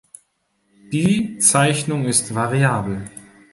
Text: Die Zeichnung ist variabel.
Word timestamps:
Die 0.91 1.37
Zeichnung 1.37 2.05
ist 2.05 2.33
variabel. 2.33 3.07